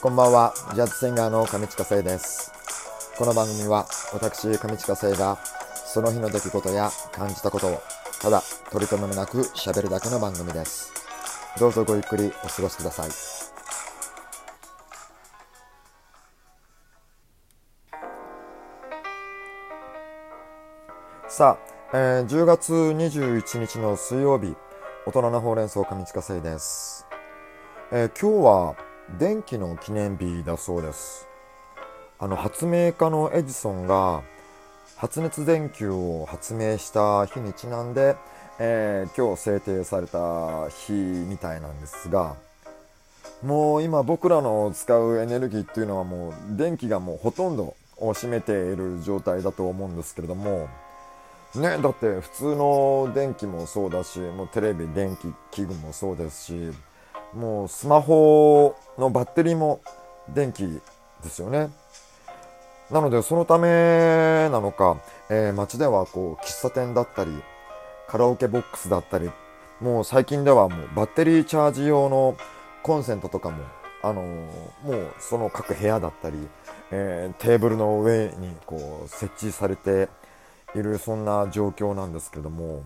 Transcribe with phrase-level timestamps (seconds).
[0.00, 2.52] こんばんは、ジャズシンガーの上近聖です。
[3.16, 5.38] この番組は私、上近聖が
[5.74, 7.82] その日の出来事や感じたことを
[8.22, 8.40] ただ
[8.70, 10.92] 取り留めもなく喋るだけの番組です。
[11.58, 13.10] どうぞごゆっくりお過ごしください。
[21.28, 21.58] さ
[21.92, 24.54] あ、えー10月21日の水曜日、
[25.06, 27.04] 大人のほうれん草上近聖です。
[27.90, 31.26] えー今日は電気の記念日だそうです。
[32.18, 34.22] あの発明家のエジソンが
[34.96, 38.16] 発熱電球を発明した日にちなんで、
[38.58, 42.36] えー今日制定された日みたいなんですが
[43.42, 50.68] もう今僕らの使うエネルギーっていうのはもう電気がもうほとんどを占めている状態だと思うんですけれども
[51.54, 56.72] ねだって普通の電気もそうだしもうテレビ電気器具もそうですし
[57.34, 59.80] もうスマホのバッテリーも
[60.28, 60.80] 電気で
[61.28, 61.70] すよね。
[62.90, 64.96] なのでそのためなのか、
[65.28, 67.30] えー街ではこう喫茶店だったり
[68.08, 69.30] カラオケボックスだったり
[69.80, 72.36] もう最近ではもうバッテリーチャージ用の
[72.82, 73.62] コンセントとかも、
[74.02, 76.36] あのーもうその各部屋だったり、
[76.90, 80.08] えーテーブルの上にこう設置されて
[80.74, 82.84] いるそんな状況なんですけども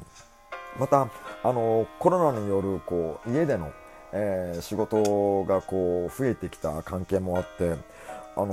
[0.79, 1.09] また、
[1.43, 3.70] あのコロナによるこう家での、
[4.13, 7.77] えー仕事がこう増えてきた関係もあって
[8.37, 8.47] あの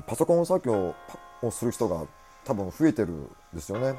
[0.00, 0.94] ーパソコン作業
[1.42, 2.04] をする人が
[2.44, 3.94] 多分増えてるんですよね。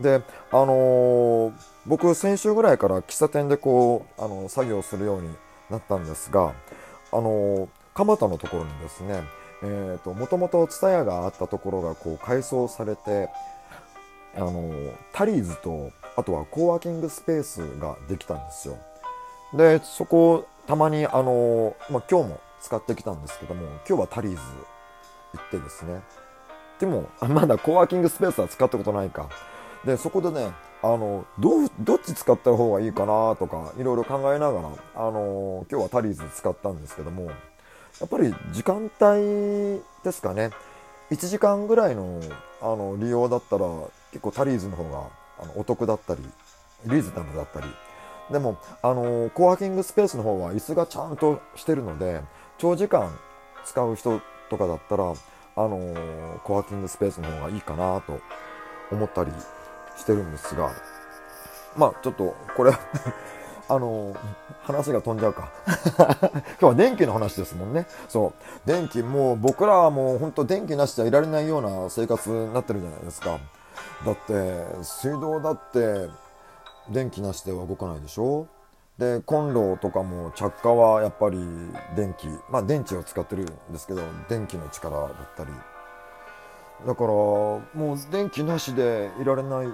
[0.00, 1.52] で、あのー
[1.86, 5.28] 僕先週ぐらいから喫茶店でこう、あの作業するように
[5.68, 6.54] なったんですが、
[7.12, 9.22] あの蒲田のところにですね、
[9.62, 13.28] えーと、もともと蔦屋があったところがこう改装されて、
[14.36, 14.72] あの
[15.12, 18.78] タリーズと、あとはコーワーキングスペースができたんですよ。
[19.54, 24.38] で、そこ、たまに、あのまあ、今日も使ってきたんですけども、今日はタリーズ
[25.34, 26.02] 行ってですね。
[26.78, 29.28] でも、 まだコワーキングスペースは使ったことないか。
[29.84, 37.26] で、そこでね、あの、ど、どっち使った方がいいかなとか、いろいろ考えながら、あの、今日はタリーズ使ったんですけども、
[38.00, 40.50] やっぱり時間帯ですかね。
[41.12, 42.20] 1時間ぐらいの
[42.62, 43.66] あの利用だったら
[44.12, 45.10] 結構タリーズの方が
[45.40, 46.22] あのお得だったり
[46.86, 47.66] リーズナブルだったり
[48.30, 52.20] でもあのコワーキングスペースの方は椅子がちゃんとしてるので
[52.58, 53.16] 長時間
[53.64, 55.14] 使う人とかだったらあ
[55.68, 55.94] の
[56.44, 58.20] コワーキングスペースの方がいいかなと
[58.90, 59.32] 思ったり
[59.96, 60.70] してるんですが
[61.76, 62.72] まあちょっとこれ
[63.68, 64.14] あの
[64.64, 65.48] 話が飛んじゃうか。
[65.96, 67.86] 今日は電気の話ですもんね。
[68.08, 68.34] そ
[68.66, 68.68] う。
[68.68, 73.38] 電気もう僕らはもう本当電気なしじゃいられないような生活になってるじゃないですか。
[74.04, 76.10] だって水道だって
[76.92, 78.46] 電気なしでは動かないでしょ？
[78.98, 81.38] でコンロとかも着火はやっぱり
[81.96, 85.50] 電気まあ電池を使ってるんですけど電気の力だったり。
[86.86, 89.68] だからもう電気なしでいられない。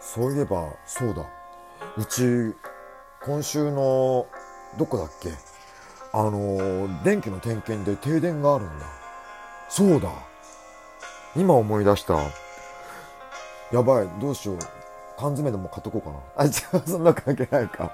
[0.00, 1.24] そういえばそうだ。
[1.96, 2.54] うち
[3.24, 4.26] 今週の
[4.78, 5.30] どこだっけ？
[6.12, 8.86] あの電気の点検で停電があるんだ。
[9.68, 10.10] そうだ。
[11.34, 12.20] 今思い出した。
[13.72, 14.08] やばい。
[14.20, 14.58] どうしよう。
[15.16, 16.18] 缶詰でも買っとこうかな。
[16.36, 17.92] あ違う そんな関係ないか。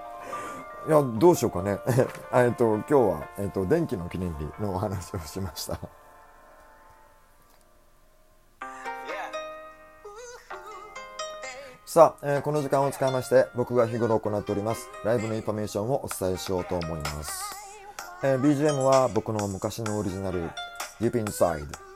[0.89, 1.79] いやどうしようかね。
[2.35, 5.79] えっと今日は、えっと、電気の記念日のお話をしました。
[11.93, 17.55] さあ、えーこの時間を使いまして僕が日頃行っておりますライブのインフォメーションをお伝えしようと思います、
[18.23, 20.49] えー BGM は僕の昔のオリジナル
[21.03, 21.92] Deep Inside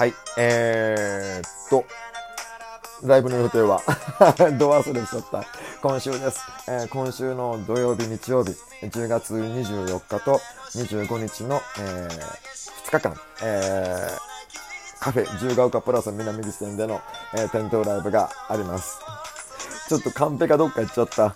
[0.00, 1.84] はいえー、っと
[3.06, 3.82] ライブの予定は
[4.58, 5.44] ど忘れしちゃった
[5.82, 10.40] 今週です、えー今週の土曜日日曜日10月24日と
[10.70, 12.08] 25日の、え
[12.86, 17.02] 2日間、えーカフェ自由が丘プラス南口店での、
[17.34, 18.96] えー店頭ライブがあります。
[19.90, 21.34] ちょっとカンペがどっか行っちゃった。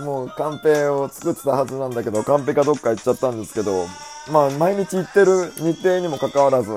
[0.04, 3.86] もうカンペを作ってたはずなんだけど、カンペがどっか行っちゃったんですけど、
[4.30, 6.70] まあ毎日行ってる日程にもかかわらず、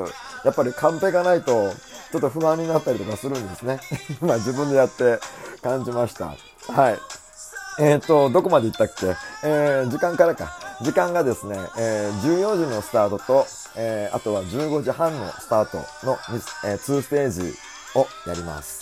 [0.44, 1.72] やっぱりカンペがないと、
[2.12, 3.80] ちょっと不安になったりとかするんですね。
[4.22, 5.20] まあ自分でやって
[5.62, 6.36] 感じました。
[6.72, 7.00] はい。
[7.80, 9.16] えっ、と、どこまで行ったっけ？
[9.44, 10.52] えー、時間からか。
[10.82, 13.46] 時間がですね、えー14時のスタートと、
[13.76, 17.56] えーあとは15時半のスタートの2、え2ステージ
[17.96, 18.82] をやります。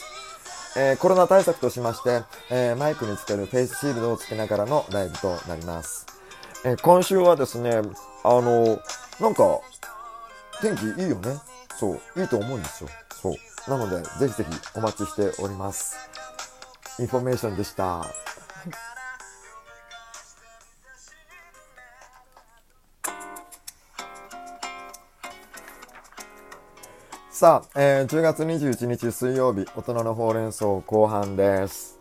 [0.75, 6.08] えーコロナ対策としまして、えーマイクにつけるフェイスシールドをつけながらのライブとなります。
[6.65, 7.81] え今週はですね、
[8.23, 8.79] あの、
[9.21, 9.61] なんか、
[10.61, 11.37] 天気いいよね。
[11.77, 12.89] そう、いいと思うんですよ。
[13.21, 13.69] そう。
[13.69, 15.95] なので、ぜひぜひお待ちしております。
[16.99, 18.05] インフォメーションでした。
[27.31, 31.97] さあ、えー、10月21日水曜日、大人のほうれん草後半です。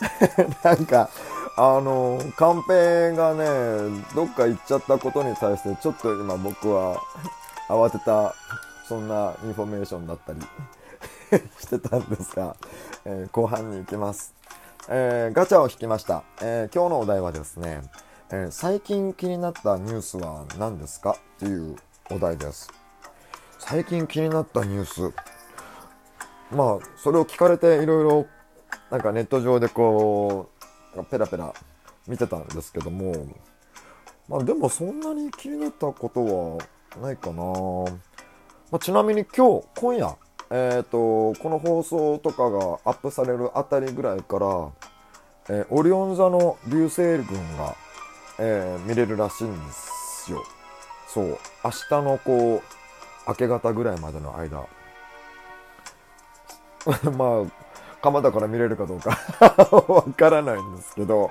[0.64, 1.10] なんか、
[1.58, 7.00] あの、カンペがね、どっか行っちゃったことに対して、ちょっと今僕は
[7.68, 8.34] 慌てた、
[8.86, 10.40] そんなインフォメーションだったり
[11.58, 12.54] してたんですが、
[13.04, 14.34] えー後半に行きます。
[14.88, 16.22] えーガチャを引きました。
[16.42, 17.82] えー今日のお題はですね、
[18.30, 21.12] え最近気になったニュースは何ですか？
[21.12, 21.76] っていう
[22.10, 22.68] お題です。
[23.58, 25.14] 最近気になったニュース。
[26.52, 28.26] まあ、それを聞かれていろいろ、
[28.90, 30.55] なんかネット上でこう、
[31.10, 31.52] ペラペラ
[32.06, 33.26] 見てたんですけども、
[34.28, 36.58] まあでもそんなに気になったこと
[36.98, 37.42] はないかな。
[38.70, 40.16] まあ、ちなみに今日、今夜、
[40.50, 44.70] えっ、と、この放送とかがアップされるあたりぐらいから、
[45.48, 47.26] えーオリオン座の流星群
[47.56, 47.76] が、
[48.38, 50.42] えー見れるらしいんですよ。
[51.08, 51.38] そう。
[51.64, 52.62] 明日のこう、
[53.28, 54.66] 明け方ぐらいまでの間。
[57.16, 57.65] まあ、
[58.02, 59.18] 蒲田から見れるかどうか。
[59.88, 61.30] わからないんですけど、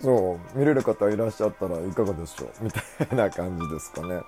[0.00, 2.64] そう、見れる方いらっしゃったらいかがでしょう？
[2.64, 4.20] みたいな感じですかね。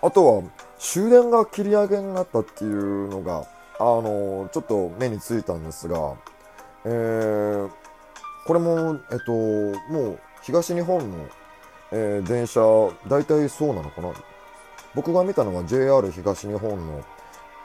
[0.00, 0.42] あとは、
[0.78, 3.44] 終電が切り上げになったっていうのが、
[3.78, 6.14] あの、ちょっと目についたんですが、
[6.84, 7.70] えー、
[8.46, 11.26] これも、えっと、もう東日本の、
[11.92, 12.60] えー電車、
[13.06, 14.12] 大体そうなのかな？
[14.94, 17.00] 僕が見たのは JR 東日本の、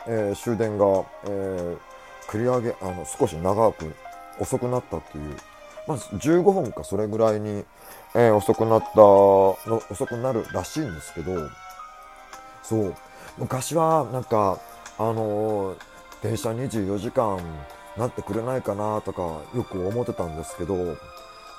[0.07, 0.85] えー終電が、
[1.25, 1.77] えー
[2.27, 3.93] 繰り上げ、あの、少し長く、
[4.39, 5.35] 遅くなったっていう、
[5.87, 7.63] まず15分かそれぐらいに、
[8.15, 9.57] えー遅くなったの、
[9.89, 11.49] 遅くなるらしいんですけど、
[12.63, 12.95] そう、
[13.37, 14.59] 昔はなんか、
[14.97, 15.77] あのー
[16.23, 17.39] 電車24時間
[17.95, 19.21] なってくれないかなとか
[19.55, 20.97] よく思ってたんですけど、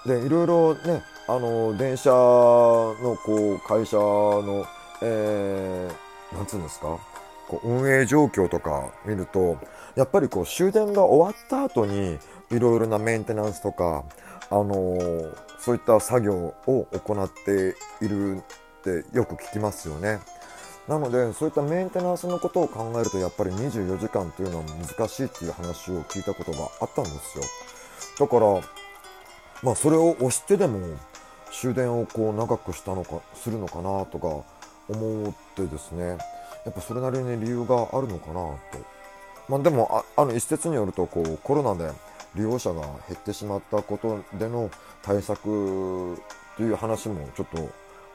[0.07, 4.67] で、いろいろね、あの電車のこう、会社の、
[5.03, 6.99] えー、なんつうんですか、
[7.49, 9.59] こう運営状況とか見ると、
[9.97, 12.19] やっぱりこう終電が終わった後に
[12.51, 14.05] いろいろなメンテナンスとか、
[14.51, 18.41] あのーそういった作業を行っているっ
[18.83, 20.21] てよく聞きますよね。
[20.87, 27.45] なので、そういったメンテナンスのことを考えると、やっぱり24時間っていうのは難しいっていう話を聞いたことがあったんですよ。
[28.21, 28.61] だから、
[29.63, 30.81] まあそれを押してでも
[31.53, 34.29] 終電をこう長くしたのか、するのかなとか
[34.89, 36.17] 思ってですね、
[36.65, 38.59] やっぱそれなりに理由があるのかなと。
[39.49, 41.93] まあでも、ああの一説によると、こうコロナで
[42.35, 44.71] 利用者が減ってしまったことでの
[45.03, 46.21] 対策
[46.57, 47.69] という話もちょっと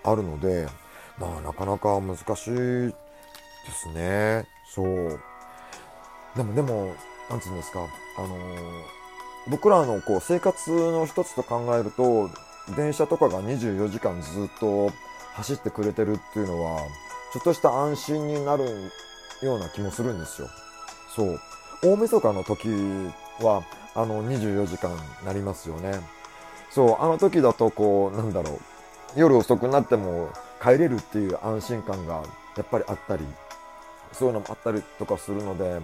[0.04, 0.68] あるので、
[1.20, 2.94] まあなかなか難しいで
[3.72, 4.48] すね。
[4.74, 5.20] そう。
[6.36, 6.94] でも、でも、
[7.30, 7.80] なんつうんですか、
[8.18, 8.38] あの
[9.50, 12.30] 僕らのこう生活の一つと考えると、
[12.76, 14.92] 電車とかが24時間ずっと
[15.34, 16.82] 走ってくれてるっていうのは、
[17.34, 18.92] ちょっとした安心になる
[19.42, 20.50] ような気もするんですよ。
[21.16, 21.40] そう。
[21.82, 22.70] 大晦日の時
[23.42, 23.64] は、
[23.96, 24.96] あの、24時間
[25.26, 26.00] なりますよね。
[26.70, 28.60] そう、あの時だとこう、なんだろう、
[29.16, 30.30] 夜遅くなっても
[30.62, 32.24] 帰れるっていう安心感が
[32.56, 33.26] やっぱりあったり、
[34.12, 35.82] そういうのもあったりとかするので、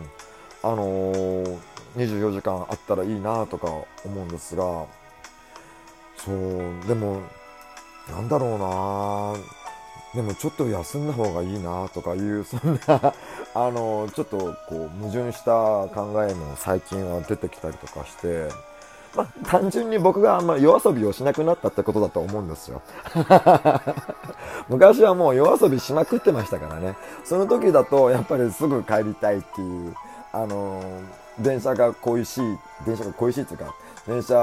[0.61, 1.59] あのー
[1.95, 4.85] 24時間あったらいいなとか思うんですが、
[6.15, 7.21] そう、でも、
[8.07, 9.58] なんだろうな
[10.13, 13.13] でもちょっと休んだ方がいいなとかいう、そんな、
[13.53, 14.37] あの、ちょっと
[14.67, 18.49] こう、矛盾した考えも最近は出てきたりとかして、
[19.15, 22.81] まあ、単純に僕があんま夜遊びをしなくなったってことだと思うんですよ。
[24.69, 26.95] 昔はもう夜遊びしまくってましたからね。
[27.23, 29.95] その時だとやっぱりすぐ帰りたいっていう、
[30.31, 30.81] あの
[31.39, 33.73] 電車が恋しい、電車が恋しいっていうか、
[34.07, 34.37] 電車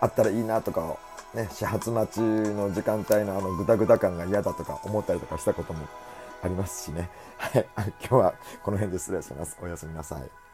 [0.00, 0.96] あったらいいなとか、
[1.34, 5.86] ね、始発待ちの時間帯のあのぐだぐだ感が嫌だとか思ったりとかしたことも
[6.42, 7.10] ありますしね。
[7.36, 7.66] はい。
[8.00, 9.56] 今日はこの辺で失礼します。
[9.60, 10.47] おやすみなさい。